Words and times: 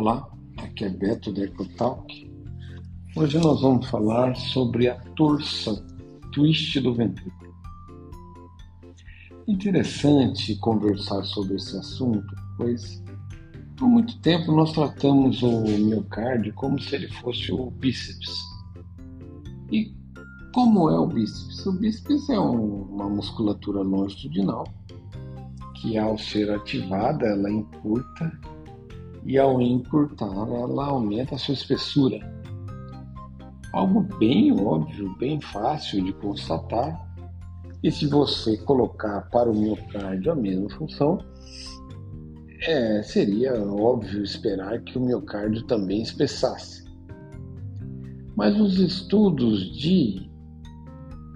Olá, 0.00 0.26
aqui 0.56 0.86
é 0.86 0.88
Beto 0.88 1.30
da 1.30 1.44
EcoTalk. 1.44 2.32
Hoje 3.14 3.36
nós 3.36 3.60
vamos 3.60 3.86
falar 3.86 4.34
sobre 4.34 4.88
a 4.88 4.94
torção, 5.14 5.76
twist 6.32 6.80
do 6.80 6.94
ventrículo. 6.94 7.54
Interessante 9.46 10.56
conversar 10.56 11.22
sobre 11.24 11.56
esse 11.56 11.76
assunto, 11.76 12.34
pois 12.56 13.04
por 13.76 13.88
muito 13.90 14.18
tempo 14.20 14.50
nós 14.52 14.72
tratamos 14.72 15.42
o 15.42 15.64
miocárdio 15.64 16.54
como 16.54 16.80
se 16.80 16.94
ele 16.94 17.08
fosse 17.08 17.52
o 17.52 17.70
bíceps. 17.70 18.32
E 19.70 19.94
como 20.54 20.88
é 20.88 20.98
o 20.98 21.08
bíceps? 21.08 21.66
O 21.66 21.72
bíceps 21.72 22.30
é 22.30 22.40
um, 22.40 22.84
uma 22.84 23.06
musculatura 23.06 23.82
longitudinal 23.82 24.64
que 25.74 25.98
ao 25.98 26.16
ser 26.16 26.50
ativada 26.50 27.26
ela 27.26 27.50
encurta 27.50 28.32
e 29.24 29.38
ao 29.38 29.60
encurtar 29.60 30.26
ela 30.26 30.86
aumenta 30.86 31.34
a 31.34 31.38
sua 31.38 31.54
espessura. 31.54 32.18
Algo 33.72 34.00
bem 34.18 34.52
óbvio, 34.52 35.14
bem 35.18 35.40
fácil 35.40 36.04
de 36.04 36.12
constatar. 36.14 37.08
E 37.82 37.90
se 37.90 38.06
você 38.06 38.56
colocar 38.58 39.22
para 39.30 39.50
o 39.50 39.54
miocárdio 39.54 40.32
a 40.32 40.34
mesma 40.34 40.68
função, 40.70 41.18
é, 42.62 43.02
seria 43.02 43.54
óbvio 43.54 44.22
esperar 44.22 44.80
que 44.82 44.98
o 44.98 45.00
miocárdio 45.00 45.62
também 45.66 46.02
espessasse. 46.02 46.84
Mas 48.36 48.58
os 48.60 48.78
estudos 48.78 49.76
de 49.78 50.28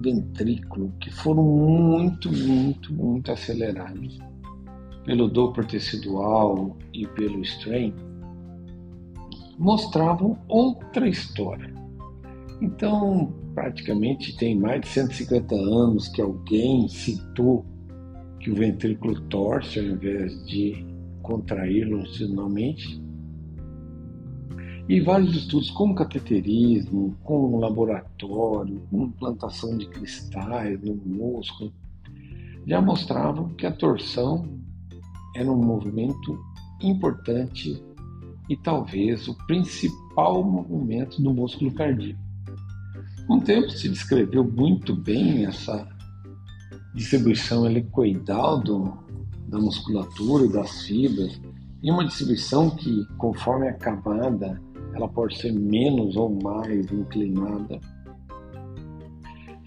ventrículo 0.00 0.92
que 1.00 1.10
foram 1.10 1.42
muito, 1.42 2.32
muito, 2.32 2.94
muito 2.94 3.32
acelerados 3.32 4.18
pelo 5.04 5.28
Doppler 5.28 5.66
tecidual 5.66 6.76
e 6.92 7.06
pelo 7.06 7.40
strain, 7.42 7.94
mostravam 9.58 10.38
outra 10.48 11.08
história. 11.08 11.72
Então, 12.60 13.32
praticamente 13.54 14.36
tem 14.36 14.58
mais 14.58 14.82
de 14.82 14.88
150 14.88 15.54
anos 15.54 16.08
que 16.08 16.20
alguém 16.20 16.88
citou 16.88 17.64
que 18.38 18.50
o 18.50 18.54
ventrículo 18.54 19.20
torce 19.22 19.78
ao 19.78 19.84
invés 19.84 20.44
de 20.46 20.84
contrair 21.22 21.86
longitudinalmente. 21.86 23.00
E 24.88 25.00
vários 25.00 25.36
estudos 25.36 25.70
com 25.70 25.94
cateterismo, 25.94 27.16
com 27.22 27.58
laboratório, 27.58 28.82
com 28.90 29.04
implantação 29.04 29.76
de 29.76 29.86
cristais 29.88 30.80
no 30.82 30.96
músculo, 30.96 31.72
já 32.66 32.80
mostravam 32.80 33.50
que 33.50 33.66
a 33.66 33.72
torção 33.72 34.48
era 35.36 35.50
um 35.50 35.62
movimento 35.62 36.38
importante 36.82 37.82
e 38.48 38.56
talvez 38.56 39.28
o 39.28 39.34
principal 39.46 40.42
movimento 40.42 41.22
do 41.22 41.32
músculo 41.32 41.72
cardíaco. 41.72 42.20
Com 43.26 43.36
o 43.36 43.40
tempo 43.40 43.70
se 43.70 43.88
descreveu 43.88 44.44
muito 44.44 44.94
bem 44.94 45.46
essa 45.46 45.88
distribuição 46.94 47.64
helicoidal 47.64 48.60
do, 48.60 48.92
da 49.46 49.58
musculatura 49.58 50.46
e 50.46 50.52
das 50.52 50.82
fibras, 50.82 51.40
e 51.82 51.90
uma 51.90 52.04
distribuição 52.04 52.70
que, 52.70 53.06
conforme 53.16 53.68
a 53.68 53.72
camada, 53.72 54.60
ela 54.94 55.08
pode 55.08 55.38
ser 55.38 55.52
menos 55.52 56.16
ou 56.16 56.38
mais 56.42 56.90
inclinada, 56.90 57.80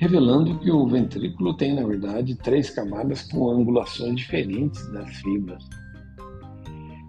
revelando 0.03 0.59
que 0.59 0.69
o 0.69 0.85
ventrículo 0.85 1.55
tem, 1.55 1.75
na 1.75 1.87
verdade, 1.87 2.35
três 2.35 2.69
camadas 2.69 3.21
com 3.21 3.49
angulações 3.49 4.17
diferentes 4.17 4.85
das 4.91 5.09
fibras 5.21 5.63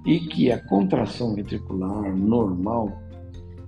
e 0.06 0.20
que 0.20 0.52
a 0.52 0.64
contração 0.64 1.34
ventricular 1.34 2.16
normal 2.16 2.96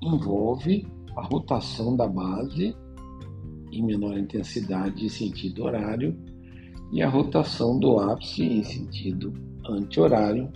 envolve 0.00 0.86
a 1.16 1.22
rotação 1.22 1.96
da 1.96 2.06
base 2.06 2.76
em 3.72 3.82
menor 3.84 4.16
intensidade 4.16 5.04
em 5.04 5.08
sentido 5.08 5.64
horário 5.64 6.16
e 6.92 7.02
a 7.02 7.08
rotação 7.08 7.80
do 7.80 7.98
ápice 7.98 8.44
em 8.44 8.62
sentido 8.62 9.32
anti-horário, 9.68 10.52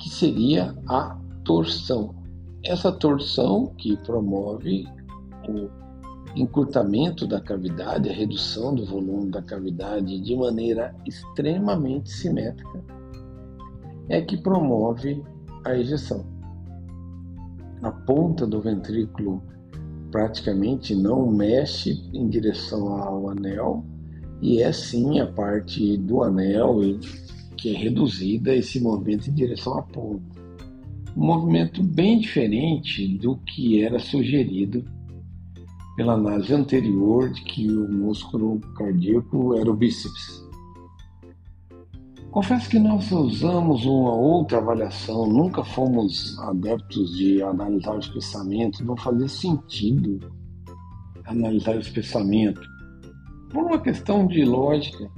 que 0.00 0.08
seria 0.08 0.74
a 0.88 1.20
torção. 1.44 2.14
Essa 2.64 2.90
torção 2.90 3.74
que 3.76 3.94
promove 3.98 4.86
o 5.46 5.79
encurtamento 6.36 7.26
da 7.26 7.40
cavidade, 7.40 8.08
a 8.08 8.12
redução 8.12 8.74
do 8.74 8.84
volume 8.84 9.30
da 9.30 9.42
cavidade 9.42 10.20
de 10.20 10.36
maneira 10.36 10.94
extremamente 11.06 12.10
simétrica, 12.10 12.82
é 14.08 14.20
que 14.20 14.36
promove 14.36 15.22
a 15.64 15.76
ejeção. 15.76 16.24
A 17.82 17.90
ponta 17.90 18.46
do 18.46 18.60
ventrículo 18.60 19.42
praticamente 20.10 20.94
não 20.94 21.30
mexe 21.30 22.02
em 22.12 22.28
direção 22.28 22.94
ao 22.94 23.30
anel 23.30 23.84
e 24.42 24.60
é 24.60 24.72
sim 24.72 25.20
a 25.20 25.26
parte 25.26 25.96
do 25.96 26.22
anel 26.22 26.80
que 27.56 27.74
é 27.74 27.78
reduzida 27.78 28.54
esse 28.54 28.80
movimento 28.80 29.28
em 29.28 29.34
direção 29.34 29.78
à 29.78 29.82
ponta. 29.82 30.40
Um 31.16 31.26
movimento 31.26 31.82
bem 31.82 32.18
diferente 32.18 33.18
do 33.18 33.36
que 33.36 33.82
era 33.82 33.98
sugerido 33.98 34.84
pela 35.96 36.14
análise 36.14 36.52
anterior 36.54 37.30
de 37.30 37.42
que 37.42 37.70
o 37.70 37.90
músculo 37.90 38.60
cardíaco 38.76 39.54
era 39.54 39.70
o 39.70 39.74
bíceps. 39.74 40.48
Confesso 42.30 42.70
que 42.70 42.78
nós 42.78 43.10
usamos 43.10 43.84
uma 43.84 44.14
outra 44.14 44.58
avaliação, 44.58 45.26
nunca 45.26 45.64
fomos 45.64 46.38
adeptos 46.38 47.16
de 47.16 47.42
analisar 47.42 47.96
o 47.96 47.98
espessamento, 47.98 48.84
não 48.84 48.96
fazia 48.96 49.28
sentido 49.28 50.20
analisar 51.24 51.76
o 51.76 51.80
espessamento. 51.80 52.60
Por 53.50 53.64
uma 53.64 53.80
questão 53.80 54.28
de 54.28 54.44
lógica, 54.44 55.10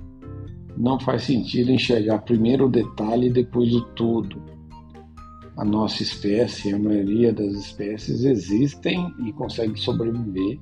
não 0.76 0.98
faz 0.98 1.24
sentido 1.24 1.70
enxergar 1.70 2.20
primeiro 2.20 2.64
o 2.64 2.70
detalhe 2.70 3.26
e 3.26 3.32
depois 3.32 3.74
o 3.74 3.82
todo 3.94 4.42
a 5.56 5.64
nossa 5.64 6.02
espécie, 6.02 6.72
a 6.72 6.78
maioria 6.78 7.32
das 7.32 7.52
espécies 7.52 8.24
existem 8.24 9.12
e 9.26 9.32
conseguem 9.32 9.76
sobreviver 9.76 10.58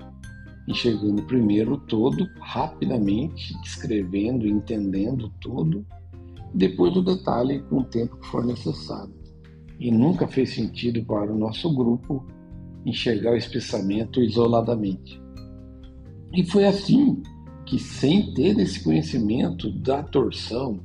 enxergando 0.70 1.22
primeiro 1.22 1.74
o 1.74 1.78
todo 1.78 2.28
rapidamente, 2.40 3.54
descrevendo, 3.62 4.46
entendendo 4.46 5.32
todo, 5.40 5.84
depois 6.54 6.96
o 6.96 7.02
detalhe 7.02 7.60
com 7.62 7.78
o 7.78 7.84
tempo 7.84 8.16
que 8.16 8.26
for 8.28 8.44
necessário. 8.44 9.12
E 9.78 9.90
nunca 9.90 10.28
fez 10.28 10.54
sentido 10.54 11.04
para 11.04 11.32
o 11.32 11.38
nosso 11.38 11.74
grupo 11.74 12.24
enxergar 12.84 13.32
o 13.32 13.36
espessamento 13.36 14.22
isoladamente. 14.22 15.20
E 16.32 16.44
foi 16.44 16.66
assim 16.66 17.22
que, 17.66 17.78
sem 17.78 18.32
ter 18.34 18.58
esse 18.58 18.82
conhecimento 18.82 19.70
da 19.70 20.02
torção, 20.02 20.80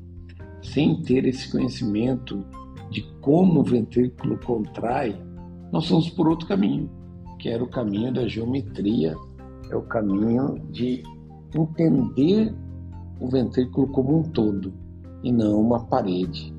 sem 0.61 1.01
ter 1.01 1.25
esse 1.25 1.51
conhecimento 1.51 2.43
de 2.89 3.01
como 3.21 3.61
o 3.61 3.63
ventrículo 3.63 4.37
contrai, 4.39 5.15
nós 5.71 5.87
fomos 5.87 6.09
por 6.09 6.27
outro 6.27 6.47
caminho, 6.47 6.89
que 7.39 7.49
era 7.49 7.63
o 7.63 7.69
caminho 7.69 8.13
da 8.13 8.27
geometria, 8.27 9.15
é 9.69 9.75
o 9.75 9.81
caminho 9.81 10.59
de 10.71 11.03
entender 11.53 12.53
o 13.19 13.27
ventrículo 13.27 13.87
como 13.87 14.19
um 14.19 14.23
todo 14.23 14.73
e 15.23 15.31
não 15.31 15.59
uma 15.59 15.85
parede. 15.85 16.53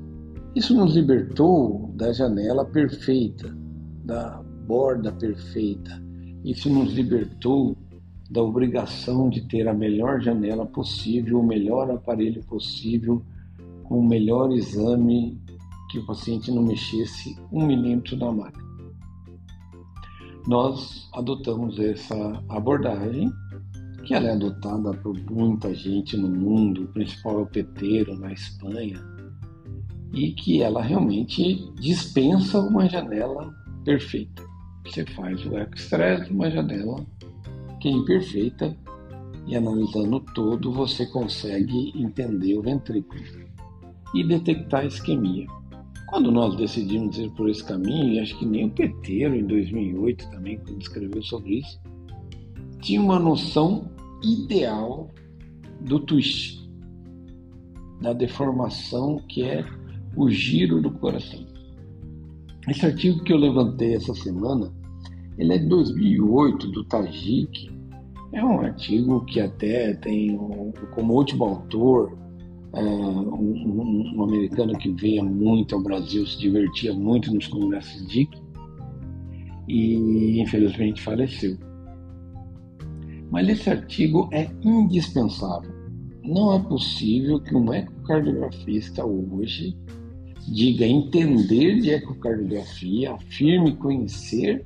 Isso 0.55 0.75
nos 0.75 0.95
libertou 0.95 1.91
da 1.95 2.11
janela 2.11 2.65
perfeita, 2.65 3.55
da 4.03 4.41
borda 4.67 5.11
perfeita. 5.11 6.03
Isso 6.43 6.69
nos 6.69 6.93
libertou 6.93 7.75
da 8.29 8.41
obrigação 8.41 9.29
de 9.29 9.41
ter 9.41 9.67
a 9.67 9.73
melhor 9.73 10.19
janela 10.19 10.65
possível, 10.65 11.39
o 11.39 11.45
melhor 11.45 11.89
aparelho 11.91 12.43
possível, 12.43 13.21
com 13.83 13.99
o 13.99 14.07
melhor 14.07 14.51
exame 14.51 15.39
que 15.89 15.99
o 15.99 16.05
paciente 16.05 16.51
não 16.51 16.63
mexesse 16.63 17.37
um 17.51 17.65
milímetro 17.65 18.17
da 18.17 18.31
máquina. 18.31 18.67
Nós 20.47 21.09
adotamos 21.13 21.77
essa 21.77 22.43
abordagem, 22.47 23.31
que 24.05 24.13
ela 24.13 24.29
é 24.29 24.31
adotada 24.31 24.93
por 24.93 25.13
muita 25.29 25.75
gente 25.75 26.15
no 26.15 26.29
mundo, 26.29 26.83
o 26.83 26.87
principal 26.87 27.39
é 27.39 27.41
o 27.43 27.47
peteiro 27.47 28.17
na 28.17 28.31
Espanha, 28.31 28.99
e 30.13 30.31
que 30.31 30.61
ela 30.61 30.81
realmente 30.81 31.69
dispensa 31.75 32.61
uma 32.61 32.87
janela 32.87 33.53
perfeita. 33.83 34.41
Você 34.85 35.05
faz 35.07 35.45
o 35.45 35.57
eco-stress, 35.57 36.31
uma 36.31 36.49
janela 36.49 37.05
que 37.81 37.89
é 37.89 37.91
imperfeita, 37.91 38.75
e 39.45 39.55
analisando 39.55 40.19
todo 40.33 40.71
você 40.71 41.05
consegue 41.05 41.91
entender 41.95 42.57
o 42.57 42.61
ventrículo 42.61 43.19
e 44.13 44.23
detectar 44.23 44.81
a 44.81 44.85
isquemia. 44.85 45.47
Quando 46.07 46.31
nós 46.31 46.55
decidimos 46.55 47.17
ir 47.19 47.29
por 47.31 47.49
esse 47.49 47.61
caminho, 47.61 48.13
e 48.13 48.19
acho 48.19 48.39
que 48.39 48.45
nem 48.45 48.65
o 48.65 48.71
Peteiro, 48.71 49.35
em 49.35 49.45
2008 49.45 50.29
também, 50.31 50.57
quando 50.57 50.81
escreveu 50.81 51.21
sobre 51.21 51.59
isso, 51.59 51.79
tinha 52.79 53.01
uma 53.01 53.19
noção 53.19 53.91
ideal 54.23 55.11
do 55.81 55.99
twist, 55.99 56.65
da 58.01 58.13
deformação 58.13 59.21
que 59.27 59.43
é 59.43 59.65
o 60.15 60.29
giro 60.29 60.81
do 60.81 60.91
coração. 60.91 61.45
Esse 62.69 62.85
artigo 62.85 63.21
que 63.23 63.33
eu 63.33 63.37
levantei 63.37 63.93
essa 63.95 64.13
semana, 64.13 64.73
ele 65.37 65.53
é 65.53 65.57
de 65.57 65.67
2008, 65.67 66.71
do 66.71 66.85
Tajik. 66.85 67.69
É 68.31 68.43
um 68.43 68.61
artigo 68.61 69.25
que 69.25 69.41
até 69.41 69.93
tem 69.93 70.37
como 70.95 71.13
último 71.13 71.43
autor 71.43 72.17
é, 72.73 72.81
um, 72.81 74.13
um, 74.15 74.23
americano 74.23 74.77
que 74.77 74.91
veio 74.91 75.23
muito 75.23 75.75
ao 75.75 75.81
Brasil, 75.81 76.25
se 76.25 76.37
divertia 76.37 76.93
muito 76.93 77.33
nos 77.33 77.47
congressos 77.47 78.05
DIC 78.07 78.29
e 79.67 80.41
infelizmente 80.41 81.01
faleceu. 81.01 81.57
Mas 83.31 83.49
esse 83.49 83.69
artigo 83.69 84.29
é 84.31 84.49
indispensável. 84.61 85.71
Não 86.23 86.53
é 86.53 86.59
possível 86.59 87.39
que 87.39 87.55
um 87.55 87.73
ecocardiografista 87.73 89.05
hoje 89.05 89.77
diga 90.47 90.85
entender 90.85 91.79
de 91.79 91.91
ecocardiografia, 91.91 93.13
afirme 93.13 93.75
conhecer 93.75 94.65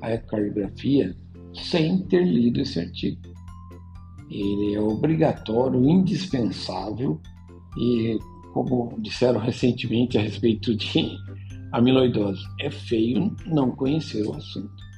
a 0.00 0.12
ecocardiografia 0.12 1.14
sem 1.54 1.98
ter 2.04 2.24
lido 2.24 2.60
esse 2.60 2.78
artigo. 2.78 3.37
Ele 4.30 4.74
é 4.74 4.80
obrigatório, 4.80 5.88
indispensável 5.88 7.20
e, 7.76 8.18
como 8.52 8.96
disseram 9.00 9.40
recentemente 9.40 10.18
a 10.18 10.22
respeito 10.22 10.74
de 10.76 11.18
amiloidose, 11.72 12.42
é 12.60 12.70
feio 12.70 13.34
não 13.46 13.70
conhecer 13.70 14.26
o 14.26 14.34
assunto. 14.34 14.88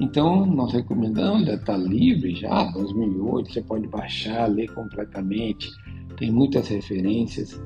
Então, 0.00 0.46
nós 0.46 0.72
recomendamos, 0.72 1.46
já 1.46 1.54
está 1.54 1.76
livre 1.76 2.34
já, 2.34 2.64
2008, 2.72 3.52
você 3.52 3.62
pode 3.62 3.86
baixar, 3.88 4.46
ler 4.46 4.72
completamente, 4.72 5.70
tem 6.16 6.30
muitas 6.30 6.68
referências. 6.68 7.60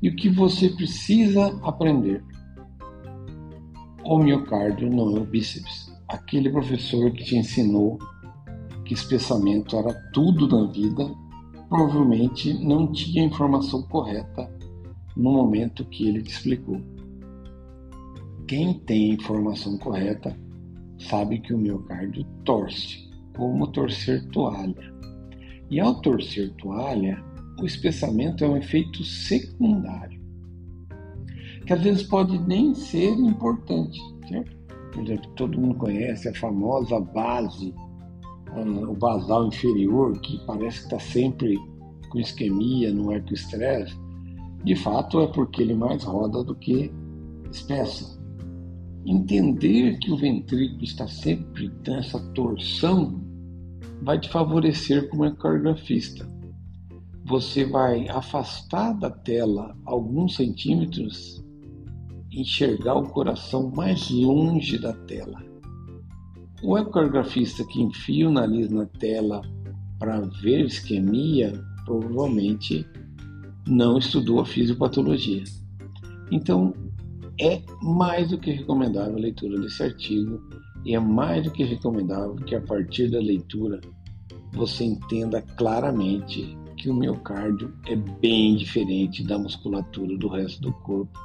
E 0.00 0.08
o 0.08 0.16
que 0.16 0.28
você 0.28 0.68
precisa 0.70 1.46
aprender? 1.62 2.22
O 4.04 4.18
miocárdio 4.18 4.88
não 4.88 5.16
é 5.16 5.20
o 5.20 5.24
bíceps. 5.24 5.92
Aquele 6.08 6.48
professor 6.50 7.10
que 7.10 7.24
te 7.24 7.36
ensinou 7.36 7.98
que 8.86 8.94
espessamento 8.94 9.76
era 9.76 9.92
tudo 10.12 10.46
na 10.48 10.70
vida, 10.70 11.04
provavelmente 11.68 12.54
não 12.64 12.90
tinha 12.92 13.22
a 13.22 13.26
informação 13.26 13.82
correta 13.88 14.48
no 15.16 15.32
momento 15.32 15.84
que 15.84 16.08
ele 16.08 16.22
te 16.22 16.30
explicou. 16.30 16.80
Quem 18.46 18.74
tem 18.74 19.10
a 19.10 19.14
informação 19.14 19.76
correta 19.78 20.38
sabe 20.98 21.40
que 21.40 21.52
o 21.52 21.58
miocárdio 21.58 22.24
torce, 22.44 23.10
como 23.36 23.66
torcer 23.72 24.24
toalha. 24.28 24.94
E 25.68 25.80
ao 25.80 26.00
torcer 26.00 26.54
toalha, 26.54 27.22
o 27.60 27.66
espessamento 27.66 28.44
é 28.44 28.48
um 28.48 28.56
efeito 28.56 29.02
secundário, 29.02 30.20
que 31.66 31.72
às 31.72 31.82
vezes 31.82 32.04
pode 32.04 32.38
nem 32.46 32.72
ser 32.72 33.10
importante, 33.10 33.98
certo? 34.28 34.56
Por 34.92 35.02
exemplo, 35.02 35.30
todo 35.34 35.60
mundo 35.60 35.74
conhece 35.74 36.28
a 36.28 36.34
famosa 36.34 37.00
base, 37.00 37.74
o 38.62 38.94
basal 38.94 39.46
inferior, 39.46 40.18
que 40.20 40.38
parece 40.46 40.78
que 40.78 40.84
está 40.84 40.98
sempre 40.98 41.58
com 42.10 42.18
isquemia, 42.18 42.92
não 42.92 43.12
é 43.12 43.20
com 43.20 43.34
estresse. 43.34 43.94
De 44.64 44.74
fato, 44.74 45.20
é 45.20 45.26
porque 45.26 45.62
ele 45.62 45.74
mais 45.74 46.04
roda 46.04 46.42
do 46.42 46.54
que 46.54 46.90
espessa. 47.50 48.16
Entender 49.04 49.98
que 49.98 50.10
o 50.10 50.16
ventrículo 50.16 50.82
está 50.82 51.06
sempre 51.06 51.70
nessa 51.86 52.18
torção 52.32 53.24
vai 54.02 54.18
te 54.18 54.28
favorecer 54.28 55.08
como 55.08 55.24
ecocardiografista. 55.24 56.28
Você 57.24 57.64
vai 57.64 58.08
afastar 58.08 58.92
da 58.92 59.10
tela 59.10 59.76
alguns 59.84 60.36
centímetros, 60.36 61.44
enxergar 62.30 62.94
o 62.94 63.08
coração 63.08 63.70
mais 63.70 64.10
longe 64.10 64.78
da 64.78 64.92
tela. 64.92 65.45
O 66.62 66.78
ecocardiografista 66.78 67.64
que 67.64 67.82
enfia 67.82 68.28
o 68.28 68.32
nariz 68.32 68.70
na 68.70 68.86
tela 68.86 69.42
para 69.98 70.20
ver 70.42 70.64
isquemia 70.64 71.52
provavelmente 71.84 72.86
não 73.66 73.98
estudou 73.98 74.40
a 74.40 74.46
fisiopatologia. 74.46 75.44
Então, 76.30 76.74
é 77.38 77.62
mais 77.82 78.30
do 78.30 78.38
que 78.38 78.50
recomendável 78.50 79.16
a 79.16 79.20
leitura 79.20 79.60
desse 79.60 79.82
artigo 79.82 80.40
e 80.84 80.94
é 80.94 81.00
mais 81.00 81.44
do 81.44 81.50
que 81.50 81.64
recomendável 81.64 82.36
que 82.36 82.54
a 82.54 82.60
partir 82.60 83.10
da 83.10 83.18
leitura 83.18 83.80
você 84.52 84.84
entenda 84.84 85.42
claramente 85.42 86.56
que 86.76 86.88
o 86.88 86.94
miocárdio 86.94 87.74
é 87.86 87.96
bem 87.96 88.56
diferente 88.56 89.22
da 89.22 89.38
musculatura 89.38 90.16
do 90.16 90.28
resto 90.28 90.62
do 90.62 90.72
corpo 90.72 91.18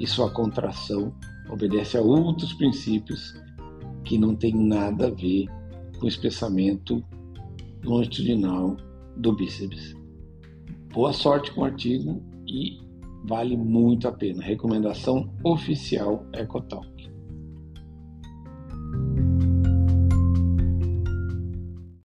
e 0.00 0.06
sua 0.06 0.30
contração 0.30 1.14
obedece 1.48 1.96
a 1.96 2.00
outros 2.00 2.52
princípios 2.54 3.34
que 4.04 4.18
não 4.18 4.34
tem 4.34 4.54
nada 4.54 5.06
a 5.06 5.10
ver 5.10 5.46
com 5.98 6.06
o 6.06 6.08
espessamento 6.08 7.02
longitudinal 7.84 8.76
do 9.16 9.34
bíceps. 9.34 9.94
Boa 10.92 11.12
sorte 11.12 11.52
com 11.52 11.62
o 11.62 11.64
artigo 11.64 12.22
e 12.46 12.78
vale 13.26 13.56
muito 13.56 14.06
a 14.06 14.12
pena. 14.12 14.42
Recomendação 14.42 15.32
oficial 15.42 16.26
EcoTalk. 16.32 17.13